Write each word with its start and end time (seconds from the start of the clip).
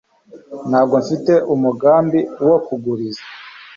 Ntabwo 0.69 0.95
mfite 1.03 1.33
umugambi 1.53 2.19
wo 2.47 2.57
kuguriza 2.65 3.23